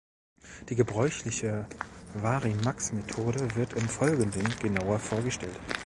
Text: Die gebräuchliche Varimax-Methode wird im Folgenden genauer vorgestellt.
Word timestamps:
Die 0.69 0.75
gebräuchliche 0.75 1.67
Varimax-Methode 2.15 3.53
wird 3.55 3.73
im 3.73 3.87
Folgenden 3.87 4.49
genauer 4.59 4.97
vorgestellt. 4.97 5.59